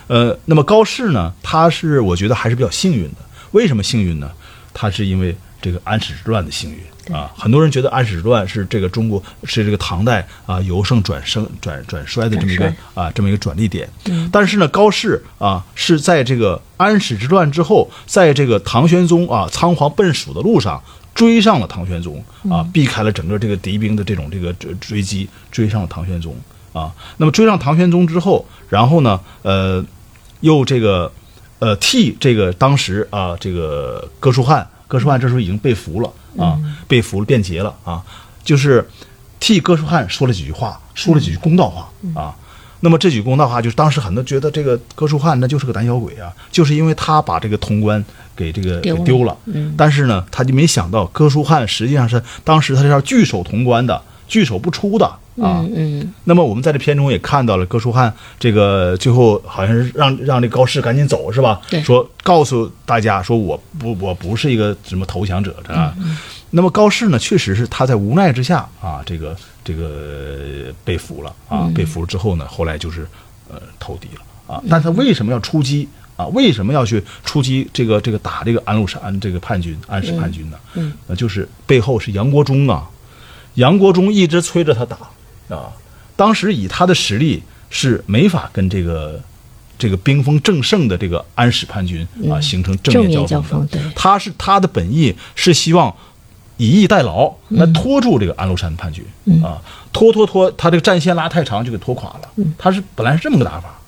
[0.08, 3.18] 呃，那么高适呢，他是我觉得还是比较幸运的。
[3.52, 4.32] 为什么幸运呢？
[4.74, 7.32] 他是因为这个安史之乱的幸运啊。
[7.38, 13.90] 很多人觉得安史之乱是这个中国是这个唐代啊由盛转盛转转衰的这么一个啊这么一个转捩点。
[14.32, 20.82] 但是呢，高适啊是在这个安史之乱之后，在这个唐玄宗啊仓皇奔蜀的路上。
[21.18, 26.36] 追上了唐玄宗啊，避开了整个这个敌兵的这种这个追追击，追上了唐玄宗
[26.74, 26.94] 啊。
[27.18, 29.84] 那么追上唐玄宗之后，然后呢，呃，
[30.42, 31.12] 又这个
[31.60, 38.04] 呃替这个当时啊这个哥舒翰，哥舒翰这时候已经被俘了啊，被俘了变节了啊，
[38.44, 38.88] 就是
[39.40, 42.36] 替哥舒翰说了几句话，说了几句公道话啊。
[42.80, 49.38] 那么这句公道话，就是当时很多觉得这个哥舒翰那就是个胆小鬼啊，就是因为他把这个潼关给这个给丢了丢了。
[49.46, 55.64] 嗯但是呢，他就没想到哥舒翰实际上是当时他是要据守潼关的，据守不出的啊。
[55.66, 61.62] 嗯嗯那么我们在这片中也看到了哥舒翰这个最后好像是让让这高适赶紧走是吧？
[61.70, 65.96] 对说告诉大家说我不我不是一个什么投降者啊。
[65.98, 66.18] 嗯
[66.50, 69.36] 那么高适呢，确实是他在无奈之下啊，这个
[69.66, 73.06] 这个被俘了啊，嗯被俘了之后呢，后来就是
[73.50, 74.64] 呃投敌了啊。
[74.70, 75.86] 但他为什么要出击
[76.16, 76.26] 啊？
[76.28, 80.58] 为什么要去出击这个这个打这个安禄山这个叛军安史叛军呢？
[80.76, 82.88] 嗯，那就是背后是杨国忠啊，
[83.58, 84.98] 杨国忠一直催着他打
[85.56, 85.70] 啊。
[86.16, 89.22] 当时以他的实力是没法跟这个
[89.78, 95.94] 这个兵锋正盛的这个安史叛军啊形成正面交面交锋他是他的本意是希望
[96.58, 99.06] 以逸待劳，来拖住这个安禄山叛军、
[99.44, 99.62] 啊，
[99.94, 102.22] 拖拖拖，他这个战线拉太长就给拖垮了。
[102.58, 103.80] 他是本来是这么个打法，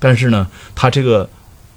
[0.00, 1.30] 但是呢，他这个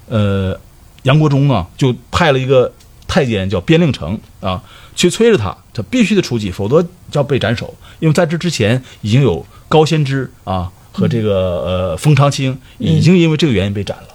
[0.08, 0.58] 呃
[1.04, 2.72] 杨国忠呢就派了一个
[3.06, 4.60] 太监叫边令城啊，
[5.00, 7.74] 去催着他，他必须得出击，否则要被斩首。
[8.00, 11.32] 因为在这之前已经有高仙芝啊和这个
[11.64, 14.08] 呃封长清已经因为这个原因被斩了，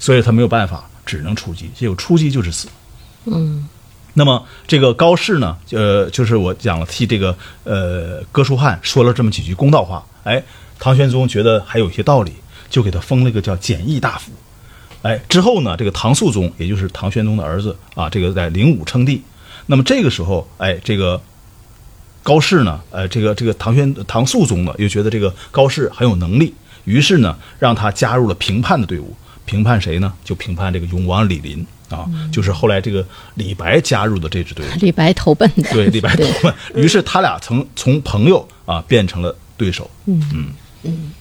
[0.00, 1.70] 所以他没有办法，只能出击。
[1.76, 2.66] 结果出击就是死。
[3.26, 3.68] 嗯
[4.14, 10.42] 那么这个高适呢，呃，就是我讲了，替这个呃哥舒翰说了这么几句公道话，哎，
[10.80, 12.32] 唐玄宗觉得还有一些道理，
[12.68, 14.32] 就给他封了一个叫简易大夫。
[15.02, 19.22] 哎，之后呢，这个唐肃宗，也就是唐玄宗的儿子啊，这个在灵武称帝。
[19.66, 21.20] 那么这个时候，哎，这个
[22.22, 29.16] 高适呢，呃，这个这个唐玄唐肃宗呢，又觉得这个高适很有能力，于是呢，让他加入了评判的队伍。
[29.44, 30.12] 评判谁呢？
[30.24, 34.68] 就评判这个永王李璘啊，就是后来这个李白加入的这支队伍。
[34.80, 39.88] 李白投奔的，对，李白投奔，于是他俩曾从朋友啊变成了对手。
[40.06, 40.46] 嗯嗯
[40.82, 41.12] 嗯。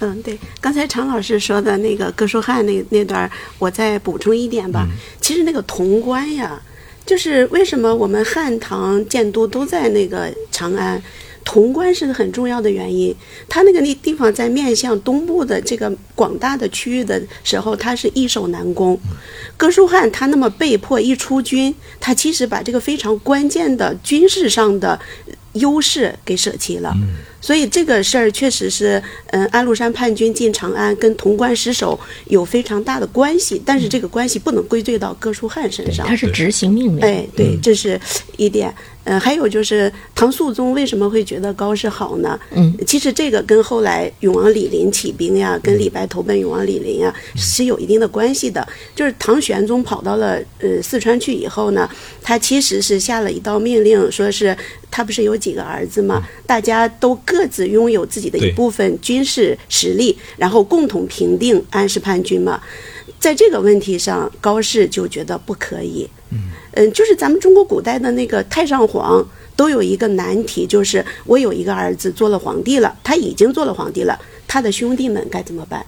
[0.00, 4.86] 嗯，对，刚才常老师说的那个哥舒翰那那段，我再补充一点吧。
[5.20, 6.60] 其实那个潼关呀，
[7.08, 11.02] 就是为什么我们汉唐建都都在那个长安，
[11.42, 13.16] 潼关是很重要的原因。
[13.48, 19.00] 它那个那地方在面向东部的这个广大的区域的时候，它是易守难攻。
[19.56, 25.00] 哥舒翰他那么被迫一出军，他其实把这个非常关键的军事上的
[25.58, 26.94] 优势给舍弃了。
[27.40, 36.04] 所以这个事儿确实是，嗯，安禄山叛军进长安跟潼关失守有非常大的关系，但是这个关系不能归罪到哥舒翰身上。
[36.06, 37.00] 他是执行命令。
[37.00, 38.00] 哎，对，这是
[38.36, 38.74] 一点。
[39.10, 42.38] 嗯，还有就是唐肃宗为什么会觉得高适好呢？
[42.50, 48.66] 嗯，其实这个跟后来永王李璘起兵呀，跟李白投奔永王李璘呀是有一定的关系的。
[48.94, 51.88] 就是唐玄宗跑到了呃四川去以后呢，
[52.22, 54.54] 他其实是下了一道命令，说是
[54.90, 56.22] 他不是有几个儿子嘛？
[56.46, 62.60] 大家都各自拥有自己的一部分军事实力，然后共同平定安史叛军嘛。
[63.18, 66.08] 在这个问题上，高适就觉得不可以。
[66.72, 69.26] 嗯，就是咱们中国古代的那个太上皇
[69.56, 74.18] 都有一个难题，就是我有一个儿子做了皇帝了，他已经做了皇帝了，
[74.48, 75.84] 他的兄弟们该怎么办？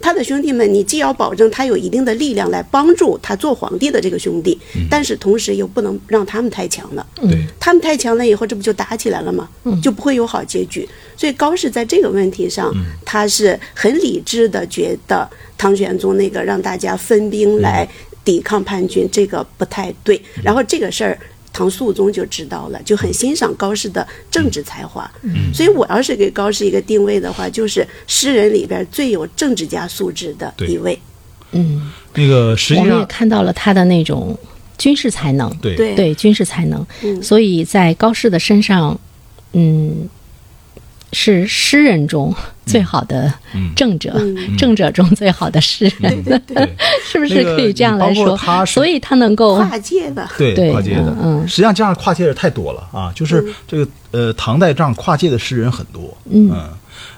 [0.00, 4.56] 他的兄弟们，你既要保证他有一定的力量来帮助他做皇帝的这个兄弟，
[4.88, 7.04] 但是同时又不能让他们太强了。
[7.16, 9.48] 对，他们太强了以后，这不就打起来了吗？
[9.82, 10.88] 就不会有好结局。
[11.16, 12.72] 所以高适在这个问题上，
[13.04, 17.88] 他是很理智的，觉得唐玄宗那个让大家分兵来
[18.24, 20.22] 抵抗叛军，这个不太对。
[20.42, 21.18] 然后这个事儿。
[21.54, 25.10] 唐肃宗就知道了，就很欣赏高适的政治才华。
[25.54, 30.98] 所以我要是给高适一个定位的话，就是诗人里边最有政治家素质的一位。
[31.52, 34.36] 嗯，那个实际上我们也看到了他的那种
[34.76, 35.48] 军事才能。
[35.58, 35.76] 对。
[35.76, 35.94] 对。
[35.94, 37.22] 对军事才能，嗯。
[37.22, 38.98] 所以在高适的身上，
[39.52, 40.08] 嗯，
[41.14, 42.34] 是诗人中
[42.66, 43.32] 最好的
[43.74, 44.56] 政者，嗯。
[44.58, 46.38] 政者中最好的诗人，对
[47.02, 48.36] 是不是可以这样来说？
[48.36, 56.52] 他所以他能够跨界的，对对跨界的，实际上这样跨界的太多了啊，就是这个呃唐代这样跨界的诗人很多，嗯。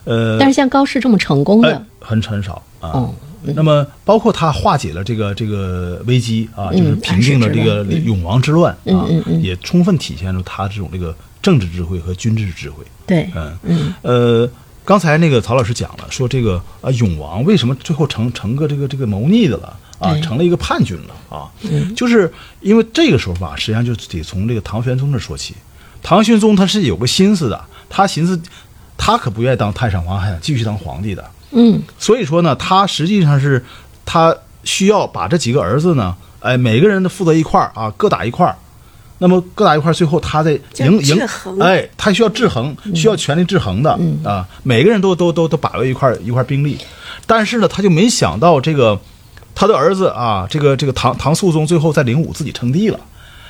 [0.04, 2.90] 呃，但是像高适这么成功的，哎很很少啊。
[2.90, 3.14] 哦
[3.54, 9.06] 那么，包括他化解了这个这个危机啊，嗯就是平定了这个永王之乱啊
[9.40, 11.14] 也充分体现出他这种这个
[11.46, 12.84] 政治智慧和军事智慧。
[13.06, 14.50] 对，嗯嗯呃，
[14.84, 21.48] 刚才那个曹老师讲了，说这个啊永王为什么最后成成个这个这个谋逆的了啊，成了一个叛军了啊。
[21.94, 22.32] 就是
[22.62, 25.54] 因为这个时候吧，实际上就得从这个唐玄宗这说起。
[26.02, 28.40] 唐玄宗他是有个心思的，他寻思
[28.98, 31.24] 他可不愿意当太上皇，还想继续当皇帝的。
[31.52, 33.64] 嗯所以说呢，他实际上是
[34.04, 38.56] 他需要把这几个儿子呢，哎，每个人都负责一块儿啊，各打一块儿。
[39.18, 41.18] 那么各打一块，最后他在叫赢赢，
[41.60, 46.78] 哎，他需要制衡，需要权力制衡的、啊，每个人都都都都把握一块一块兵力，
[47.26, 48.98] 但是呢，他就没想到这个
[49.54, 53.00] 他的儿子啊，这个这个唐唐肃宗最后在灵武自己称帝了。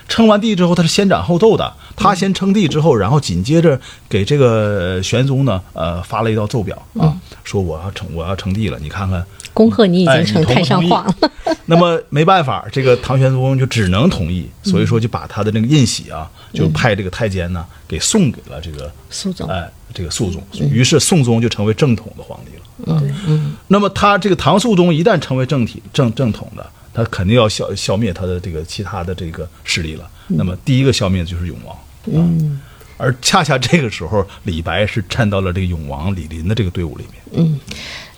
[0.09, 1.73] 称完帝之后，他是先斩后奏的。
[1.97, 9.25] 他先称帝之后，然后紧接着给这个玄宗呢，呃，发了一道奏表啊，说我要称我要称帝了，你看看。
[9.55, 11.31] 恭贺你已哎经成太上皇了。
[11.64, 23.03] 那么没办法，这个唐玄宗就只能同意，所以说就把他的那个印玺啊，就派这个太监呢给送给了这个肃宗，哎这个肃宗，于是宋宗就成为正统的皇帝了。
[23.27, 30.09] 嗯，那么他这个唐肃宗一旦成为正体正正统的，他肯定要消消灭他的这个其他的这个势力了。
[30.29, 31.77] 那么第一个消灭的就是永王。
[32.07, 32.59] 嗯，
[32.97, 37.45] 而恰恰这个时候，李白是站到了这个永王李林的这个队伍里面。
[37.45, 37.61] 嗯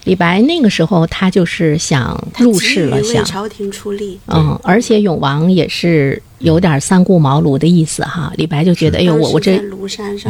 [0.04, 4.18] 李白那个时候他就是想入他急于仕了，想为朝廷出力。
[4.26, 8.32] 嗯，而且永王也是有点三顾茅庐的意思哈。
[8.36, 9.60] 李白就觉得，哎呦，我我这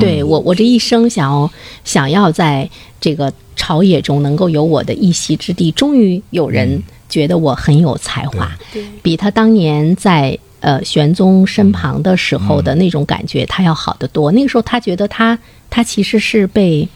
[0.00, 1.48] 对我我这一生想要
[1.84, 2.68] 想要在
[3.00, 8.50] 这个朝野中能够有我的一席之地，终于有人觉得我很有才华，
[9.02, 14.30] 比他当年在呃玄宗身旁的时候的那种感觉，他要好得多。
[14.32, 15.38] 那个时候他觉得他
[15.70, 16.88] 他其实是被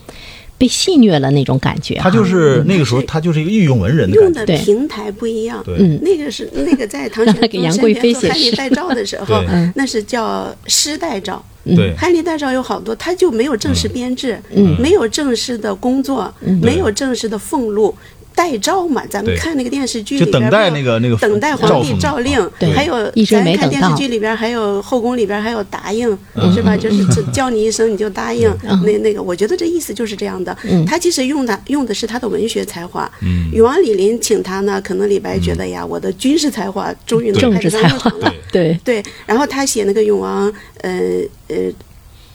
[0.58, 4.22] 被戏谑了那种感觉哈，他就是那个时候，他就是一个御用文人的感觉。
[4.22, 4.58] 用的对。
[4.58, 5.60] 平台不一样。
[5.64, 5.76] 对。
[5.78, 5.98] 嗯。
[6.02, 9.42] 那个是 那个在唐让玄宗给杨贵妃写翰林带诏的时候，
[9.74, 11.42] 那是叫诗代诏。
[11.64, 11.94] 对。
[11.96, 14.80] 翰林带诏有好多，他就没有正式编制，嗯。
[14.80, 17.92] 没有正式的工作，没有正式的俸禄。
[18.34, 22.72] 带诏嘛，咱们看那个电视剧里边等待不是那个那个等待皇帝诏令，对。
[22.72, 26.52] 还有一直咱看电视剧里边还有后宫里边还有答应，嗯。
[26.52, 26.76] 是吧？
[26.76, 28.50] 就是这叫你一声你就答应，
[28.84, 30.56] 那那个我觉得这意思就是这样的。
[30.86, 33.10] 他其实用的用的是他的文学才华。
[33.22, 33.50] 嗯。
[33.52, 38.34] 永王李璘请他呢，可能李白觉得呀，我的军事才华终于能政派得上治才华用场了。
[38.50, 38.78] 对。
[38.84, 41.00] 对，然后他写那个永王，呃
[41.48, 41.56] 呃，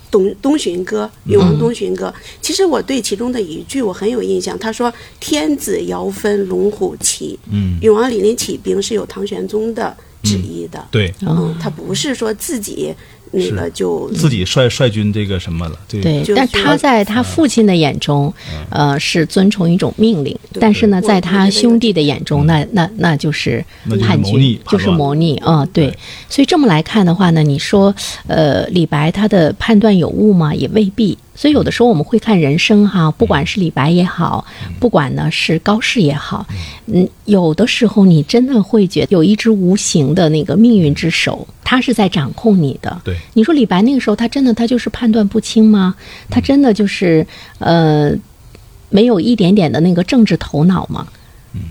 [0.10, 2.14] 东东巡歌，永王东巡歌。
[2.42, 10.88] 其实我对其中的一句我很有印象，他说：“天子遥分龙虎旗。”嗯，永王李璘起兵是有唐玄宗的旨意的。
[10.92, 12.94] 对，嗯，他不是说自己
[13.32, 15.80] 那个就自己率率军这个什么了？
[15.88, 18.34] 对对，但他在他父亲的眼中，
[18.70, 25.42] 呃，是遵从一种命令；但是呢，在他兄弟的眼中，那那那就是那就是叛逆军，就是谋逆。
[25.46, 25.98] 嗯，对对。
[26.30, 27.94] 所以这么来看的话呢，你说，
[28.28, 30.54] 呃，李白他的判断有误吗？
[30.54, 31.18] 也未必。
[31.38, 34.46] 所以有的时候我们会看人生哈，不管是李白也好，
[34.80, 36.48] 不管呢是高适也好，
[36.88, 43.00] 嗯，有的时候你真的会觉得有一只无形的那个命运之手，它是在掌控你的。
[43.06, 45.96] 对你说李白那个时候，他真的他就是判断不清吗？
[46.28, 47.26] 他真的就是
[47.60, 48.12] 呃，
[48.90, 51.08] 没有一点点的那个政治头脑吗？
[51.54, 51.62] 嗯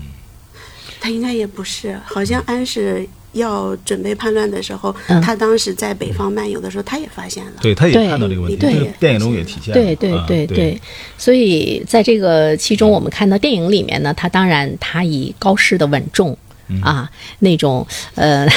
[0.99, 7.51] 他应该也不是，好像安史要准备叛乱的时候，嗯他当时在北方漫游的时候，他也发现了。
[7.61, 8.57] 对，他也对看到这个问题，
[8.99, 9.81] 电影中也体现了。
[9.81, 10.81] 对对嗯对对，
[11.17, 16.37] 所以在这个其中，我们看到电影里面呢，他当然他以高适的稳重。
[16.69, 18.47] 嗯啊，那种呃，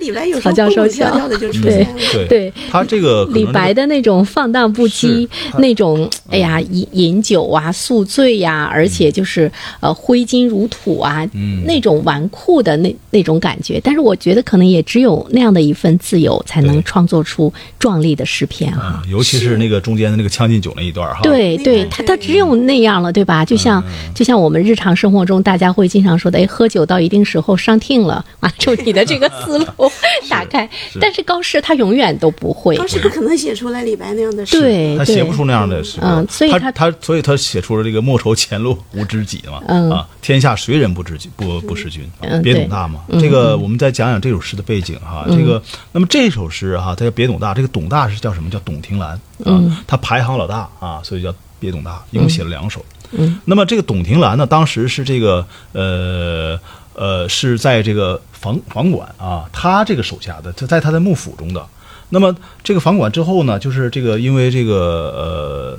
[0.00, 2.00] 李白有时候曹教授蹦蹦跳讲跳的就出对现了。
[2.12, 13.80] 对对他这个李白的那种放荡不羁那种哎呀饮饮酒啊、宿醉呀、而且就是呃挥金如土啊，嗯那种纨绔的那那种感觉。
[13.82, 18.80] 但是我觉得可能也只有那样的一份自由，才能创作出壮丽的诗篇啊。
[18.80, 21.20] 啊，尤其是那个中间的那个《将进酒》那一段哈。
[21.22, 23.44] 对对他他只有那样了，对吧？
[23.44, 23.82] 就像
[24.14, 29.66] 就像我们日常生活中大家会经常说的，哎，喝酒到一定时候上听了 啊，就你的这个思路
[30.28, 30.68] 打开。
[31.00, 32.76] 但是高适他永远都不会。
[32.76, 34.44] 高适不可能写出来李白那样的。
[34.44, 34.60] 诗。
[34.60, 39.90] 对对他写不出那样的诗，嗯所以他他他所以他写出了这个莫愁前路无知己嘛，嗯。
[39.90, 43.00] 啊，天下谁人不知己不不识君，啊嗯别董大嘛。
[43.20, 48.46] 这个我们再讲讲这首诗的背景哈，这个那么这首诗哈，它叫别董大，这个董大是叫什么？
[48.48, 52.84] 叫董庭兰啊，他排行老大啊，所以叫别董大，一共写了两首。
[53.10, 56.58] 嗯，那么这个董庭兰呢，当时是这个呃
[56.96, 61.64] 呃是在这个房房管啊，他这个手下的，在在他的幕府中的。
[62.08, 65.78] 那么这个房管之后呢，就是这个因为这个呃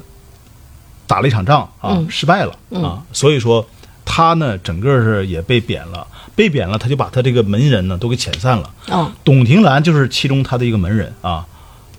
[1.08, 3.68] 打了一场仗啊，嗯失败了啊，所以说
[4.06, 8.70] 他呢整个是也被贬了，被贬了，他就把他这个门人呢都给遣散了。
[8.90, 11.46] 哦，董庭兰就是其中他的一个门人啊。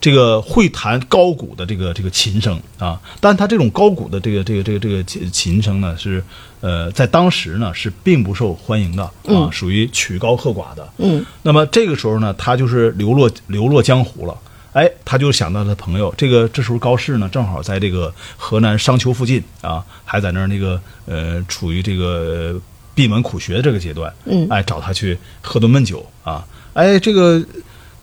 [0.00, 6.22] 这个会弹高古的这个这个琴声啊，但他这种高古的这个这个这个这个琴琴声呢，是
[6.60, 10.88] 呃在当时呢是并不受欢迎的啊，属于曲高和寡的。
[10.98, 14.36] 嗯，那么这个时候呢，他就是流落流落江湖了。
[14.74, 22.60] 哎，他就想到他朋友，这个这时候高适呢，正好在这个河南商丘附近啊，还在那儿那个呃，处于这个呃
[22.94, 24.12] 闭门苦学这个阶段。
[24.26, 26.46] 嗯哎，找他去喝顿闷酒啊。
[26.74, 27.42] 哎，这个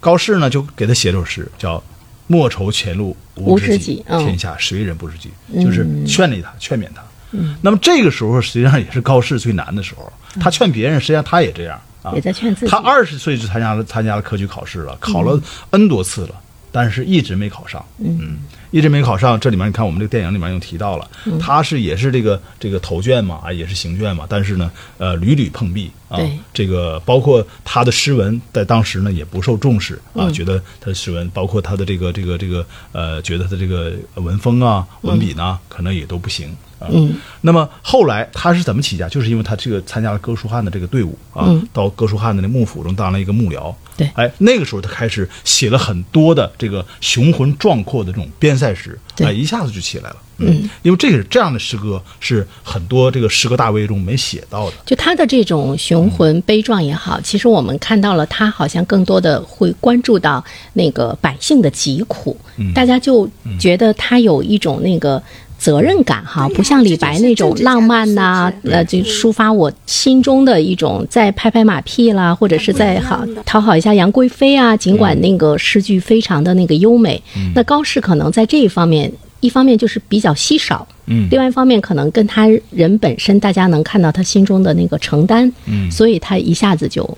[0.05, 1.83] 高适呢，就给他写首诗，叫
[2.27, 4.23] “莫愁前路无知知己嗯。
[4.23, 5.31] 天下谁人不知己”，
[5.63, 7.01] 就是劝励他，劝勉他。
[7.31, 12.71] 嗯，那么这个时候实际上也是高适最难的时候，他劝别人，实际上他也这样啊，也在劝自己。
[12.71, 15.41] 他二十岁就参加了参加了科举考试了，考了
[15.71, 16.35] N 多次了，
[16.71, 17.83] 但是一直没考上。
[17.97, 18.37] 嗯，
[18.69, 19.39] 一直没考上。
[19.39, 21.09] 这里面你看，我们这个电影里面又提到了，
[21.41, 26.39] 他是也是这个这个头卷嘛，啊，也是行卷嘛，但是呢，呃，屡屡碰壁啊对。
[26.53, 36.55] 这个包括他的诗文在当时呢也不受重视啊，觉得他的诗文，包括他的这个这个这个呃，觉得他这个文风啊、文笔呢，可能也都不行。
[36.77, 39.07] 啊，嗯，那么后来他是怎么起家？
[39.07, 43.73] 就是因为他这个参加了哥舒翰的这个队伍啊，嗯到哥舒翰的那幕府中当了一个幕僚。
[43.95, 50.17] 对哎，那个时候他开始写了很多的这个雄浑壮阔的这种边塞诗，对哎，一下子就起来了。
[50.37, 54.75] 嗯，因为这个这样的诗歌是很多这个诗歌大卫中没写到的。
[54.85, 60.43] 就他的这种雄浑悲壮也好，其实我们看到了他好像更多的会关注到
[60.73, 62.35] 那个百姓的疾苦，
[62.73, 65.21] 大家就觉得他有一种那个。
[65.57, 74.75] 责任感哈，不像李白那种浪漫呐、呃，就抒发我心中的一种在拍拍马屁啦，或者是在好讨好一下杨贵妃啊。
[74.77, 77.21] 尽管那个诗句非常的那个优美，
[77.55, 81.27] 那高适可能在这一方面，一方面就是比较稀少，嗯。
[81.31, 85.89] 另外一方面可能跟他人本身，大家能看到他心中的那个承担，嗯。
[85.89, 87.17] 所以他一下子就，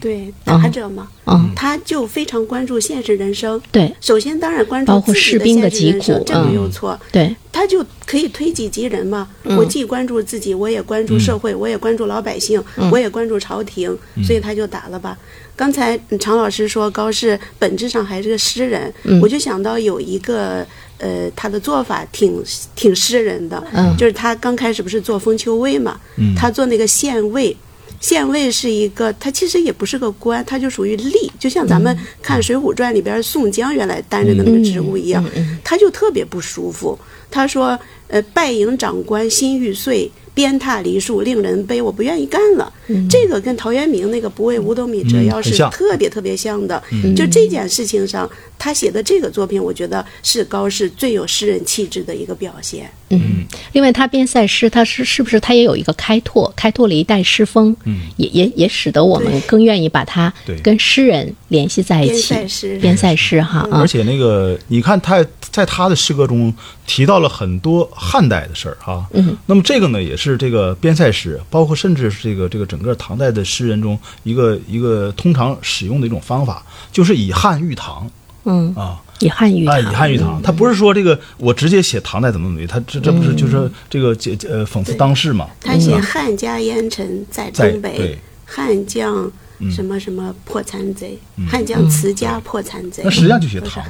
[0.00, 3.60] 对打者嘛，嗯，他就非常关注现实人生。
[3.70, 7.00] 对首先，当然关注包括自己士兵的现实人疾苦生这没有嗯错。
[7.12, 9.28] 对，他就可以推己及人嘛。
[9.44, 15.16] 我既关注自己，我也关注社会，我也关注老百姓，我也关注朝廷，所以他就打了吧。
[15.54, 20.66] 刚才嗯常老师说高适本质上还是个诗人，我就想到有一个
[20.98, 22.42] 呃，他的做法挺
[22.74, 26.00] 挺诗人的，嗯就是他刚开始不是做封丘尉嘛，
[26.36, 27.56] 他做那个县尉。
[28.00, 35.24] 县尉是一个，他其实也不是个官，他就属于吏，就像咱们看《水浒传》里边宋江原来担任的那个职务一样，
[35.64, 36.98] 他就特别不舒服。
[37.30, 37.78] 他说
[38.08, 42.72] ：“呃，拜迎长官心欲碎，鞭挞梨树令人悲，我不愿意干了。
[43.10, 46.82] 这个跟陶渊明那个“不为五斗米折腰”是特别特别像的。
[47.14, 52.90] 就这件事情上，他写的这个作品，我觉得是高适最有诗人气质的一个表现。
[53.10, 60.58] 嗯，另外他边塞诗，他是是不是他也有一个开拓，开拓了一代诗风，嗯，也也也使得我们更愿意把他对。
[60.58, 62.34] 跟诗人联系在一起。
[62.34, 62.78] 边塞诗。
[62.78, 63.80] 边塞诗哈啊。
[63.80, 66.52] 而，且那个，你看他在他的诗歌中
[66.86, 69.06] 提到了很多汉代的事儿哈。
[69.14, 78.10] 嗯，那么这个呢，也是这个边塞诗，包括甚至是这个这个整个唐代的诗人中一个一个通常使用的一种方法，就是以汉喻唐。
[78.44, 79.00] 嗯，啊。
[79.20, 85.48] 以汉喻啊，唐，以汉语堂，他不是说这个我直接写唐代怎么怎么地，他这这不是就是这个这呃讽刺当世嘛？
[85.60, 89.30] 他写汉家烟尘在在东北，汉将
[89.70, 93.02] 什么什么破残贼，汉将辞家破残贼。
[93.04, 93.82] 那实际上就写唐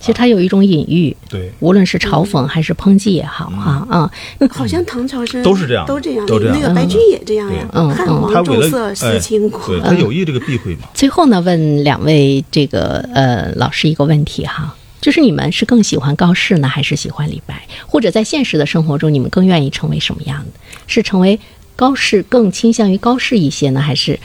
[0.00, 4.10] 其实他有一种隐喻，对无论是嘲讽还是抨击也好哈啊，
[4.50, 7.68] 好像唐朝生都是这样都这样，都这样那个白居易也这样呀。
[7.74, 10.88] 嗯汉嗯王他为了重色思倾哎国对，他有意这个避讳嘛。
[10.94, 17.68] 最后呢，问两位这个呃老师一个问题哈，就是你们是更喜欢高适呢，还是喜欢李白？
[17.86, 20.52] 或者在现实的生活中，你们更愿意成为什么样的？
[20.86, 21.38] 是成为
[21.76, 24.18] 高适更倾向于高适一些呢，还是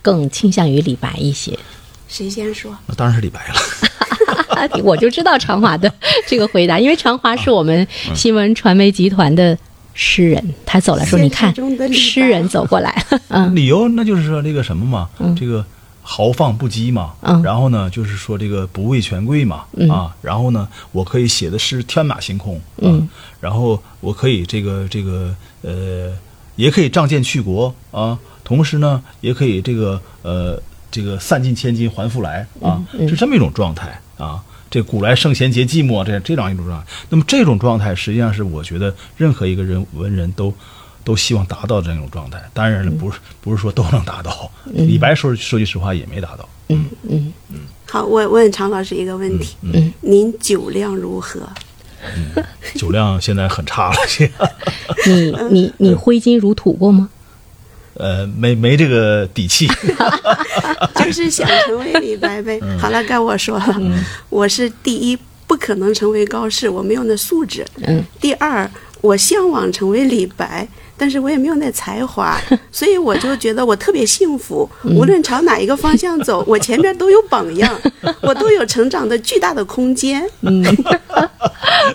[0.00, 1.58] 更倾向于李白一些？
[2.12, 2.76] 谁先说？
[2.86, 3.54] 那当然是李白了。
[4.84, 5.92] 我就知道长华的
[6.28, 9.56] 这个回答，因为长华是我们新闻传媒集团的
[9.94, 11.52] 诗人，他走来说：“你看
[11.90, 15.64] 诗人走过来了。”嗯理由那就是说那个什么嘛，这个
[16.02, 23.08] 豪放不羁嘛，嗯然后呢就是说这个不畏权贵嘛，啊，然后呢我可以写的诗天马行空，啊嗯，
[23.40, 26.12] 然后我可以这个这个呃，
[26.56, 30.60] 也可以仗剑去国啊，同时呢也可以这个呃
[30.92, 34.40] 这个散尽千金还复来啊，是这么一种状态啊。
[34.70, 36.86] 这古来圣贤皆寂寞，这这样一种状态。
[37.10, 40.54] 那么这种状态，实际上是我觉得任何一个人文人都
[41.04, 42.42] 都希望达到这样一种状态。
[42.54, 44.50] 当然了，不是不是说都能达到。
[44.64, 46.48] 李白说说句实话也没达到。
[46.68, 47.32] 嗯嗯
[47.86, 51.40] 好，我问常老师一个问题：嗯，您酒量如何？
[52.74, 53.96] 酒量现在很差了，
[55.06, 57.10] 你你你挥金如土过吗？
[57.94, 59.68] 呃没没这个底气。
[60.96, 62.60] 就是想成为李白呗。
[62.78, 63.80] 好了，该我说了，
[64.28, 67.64] 我是第一不可能成为高适，我没有那素质。
[67.86, 68.02] 嗯。
[68.20, 68.70] 第二，
[69.00, 70.66] 我向往成为李白。
[70.94, 72.40] 但是我也没有那才华，
[72.70, 74.68] 所以我就觉得我特别幸福。
[74.84, 77.76] 无论朝哪一个方向走， 我前面都有榜样，
[78.20, 80.24] 我都有成长的巨大的空间。
[80.42, 80.62] 嗯，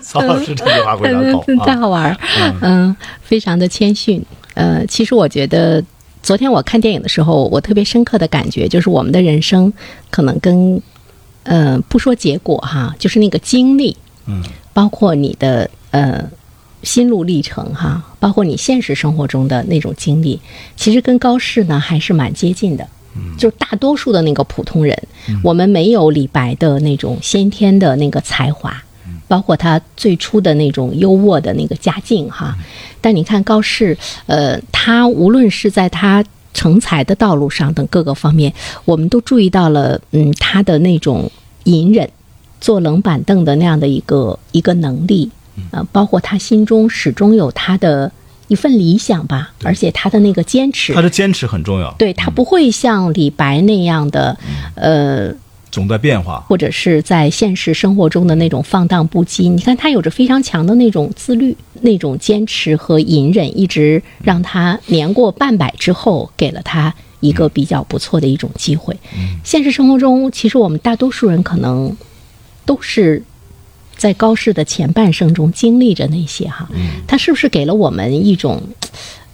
[0.02, 2.16] 曹老师这句话非常好，太好玩儿。
[2.60, 4.22] 嗯，非常的谦逊。
[4.58, 5.82] 呃，其实我觉得，
[6.20, 9.72] 昨天我看电影的时候，我特别深刻的感觉就是，我们的人生
[10.10, 10.82] 可能跟，
[11.44, 13.96] 呃，不说结果哈，就是那个经历，
[14.26, 14.42] 嗯，
[14.72, 16.28] 包括你的呃。
[16.84, 20.40] 心路历程哈，包括你现实生活中的那种经历，
[20.76, 22.86] 其实跟高适呢还是蛮接近的。
[23.16, 24.96] 嗯，就是大多数的那个普通人，
[25.42, 28.80] 我们没有李白的那种先天的那个才华，
[29.26, 32.56] 包括他最初的那种优渥的那个家境哈。
[33.00, 33.96] 但你看高适，
[34.26, 38.52] 呃，他无论是在他成才的道路上等各个方面，
[38.84, 41.30] 我们都注意到了，嗯，他的那种
[41.64, 42.08] 隐忍、
[42.60, 45.30] 坐冷板凳的那样的一个一个能力。
[45.72, 48.10] 呃，包括他心中始终有他的
[48.46, 51.92] 一份理想吧，而且他的那个坚持，他的坚持很重要。
[51.98, 54.38] 对他不会像李白那样的，
[54.76, 55.32] 呃，
[55.70, 59.48] 总在变化，或者是在现实生活中的那种放荡不羁。
[59.50, 68.96] 你看他有着非常强的那种自律、那种坚持和隐忍，一直让他年过半百之后，给了他一个比较不错的一种机会。
[69.44, 71.96] 现实生活中，其实我们大多数人可能
[72.64, 73.22] 都是。
[73.96, 76.68] 在高适的前半生中经历着那些哈，
[77.04, 78.62] 他是不是给了我们一种，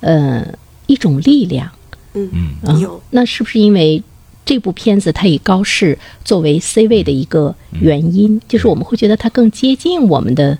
[0.00, 0.42] 呃，
[0.86, 1.70] 一种力量？
[2.14, 2.98] 嗯嗯，有。
[3.10, 4.02] 那是不是因为
[4.44, 10.58] 这部片子它以高适作为 C 位的一个原因，就是我们会觉得它更接近我们的？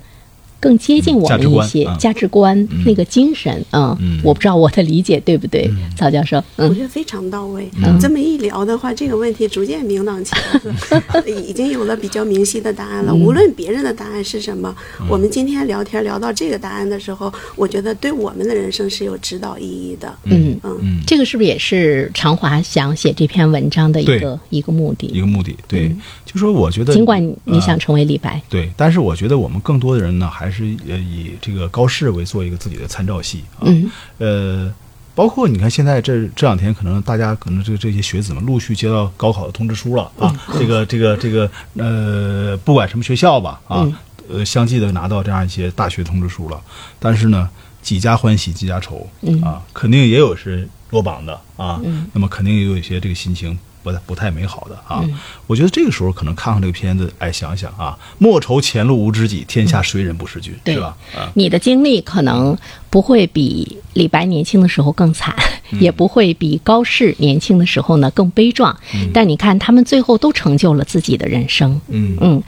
[0.59, 6.43] 更接近我们一些价值观那个精神啊，我不知道我的理解对不对，曹教授？
[6.55, 7.69] 我觉得非常到位。
[7.99, 13.13] 这么一聊的话，这个问题逐渐明朗起来， 已经有了比较明晰的答案了。
[13.13, 14.75] 无论别人的答案是什么，
[15.07, 20.13] 我们今天聊天聊到这个答案的时候，我觉得对我们的人生是有指导意义的。
[20.23, 20.59] 嗯。
[20.63, 25.07] 嗯，这个是不是也是常华想写这篇文章的一个一个目的？
[25.07, 25.95] 一个目的，对，
[26.25, 30.55] 就说我觉得，尽管你想成为李白，对，但是我觉得我们更多的人呢，还是。
[30.55, 33.67] 是呃以这个高适为做一个自己的参照系啊，
[34.19, 34.73] 呃，
[35.13, 43.85] 包括你看现在这这两天，可能大家可能这这些学子们陆续接到高考的通知书了啊，这个这个这个呃，不管什么学校吧啊，
[44.29, 46.61] 呃，相继的拿到这样一些大学通知书了，
[46.97, 47.49] 但是呢，
[47.81, 49.05] 几家欢喜几家愁
[49.43, 51.81] 啊，肯定也有是落榜的啊，
[52.13, 53.59] 那么肯定也有一些这个心情。
[53.85, 55.05] 不太不太美好的啊，
[55.45, 60.97] 我觉得这个时候可能看看这个片子，哎，想想啊，莫愁前路无知己，天下谁人不识君，是吧？
[61.35, 62.57] 你的经历可能
[62.89, 65.35] 不会比李白年轻的时候更惨，
[65.79, 68.75] 也不会比高适年轻的时候呢更悲壮，
[69.13, 72.17] 但你看他们最后都成就了自己的人生，嗯。
[72.19, 72.41] 嗯，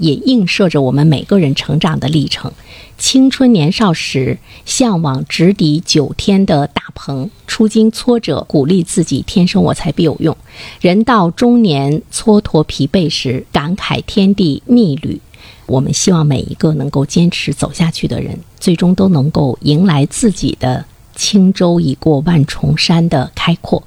[0.00, 2.52] 也映射着我们每个人成长的历程。
[2.98, 10.36] 青春年少时，向往直抵九天的大鹏；出经挫折，鼓励自己，天生我材必有用。
[10.80, 15.20] 人到中年，蹉跎疲惫时，感慨天地逆旅。
[15.66, 20.84] 我们希望每一个能够坚持走下去的人，最终都能够迎来自己的
[21.14, 23.82] 轻舟已过万重山的开阔。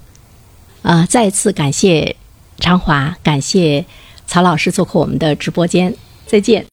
[0.82, 1.06] 啊！
[1.10, 2.16] 再次感谢
[2.60, 3.86] 常华，感谢
[4.26, 5.94] 曹老师做客我们的直播间，
[6.26, 6.66] 再见。